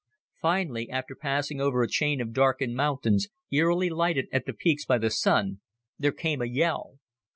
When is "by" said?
4.83-4.97